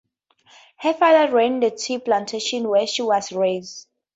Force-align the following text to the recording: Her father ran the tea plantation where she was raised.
Her 0.77 0.95
father 0.95 1.31
ran 1.31 1.59
the 1.59 1.69
tea 1.69 1.99
plantation 1.99 2.67
where 2.67 2.87
she 2.87 3.03
was 3.03 3.31
raised. 3.31 3.87